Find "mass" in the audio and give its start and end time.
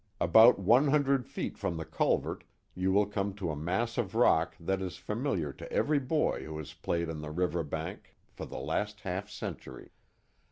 3.55-3.99